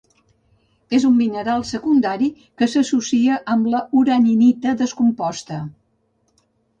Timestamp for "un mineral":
1.09-1.65